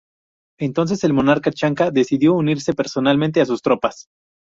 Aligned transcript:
Entonces 0.59 1.03
el 1.03 1.13
monarca 1.13 1.51
chanca 1.51 1.91
decidió 1.91 2.33
unirse 2.33 2.73
personalmente 2.73 3.39
a 3.39 3.45
sus 3.45 3.61
tropas. 3.61 4.07